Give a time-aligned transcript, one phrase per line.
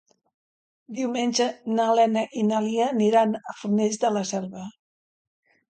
[0.99, 4.71] Diumenge na Lena i na Lia aniran a Fornells de la Selva.